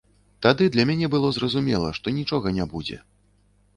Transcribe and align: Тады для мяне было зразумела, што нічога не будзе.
Тады 0.45 0.69
для 0.75 0.85
мяне 0.89 1.09
было 1.15 1.29
зразумела, 1.37 1.93
што 1.99 2.17
нічога 2.19 2.57
не 2.59 2.65
будзе. 2.73 2.99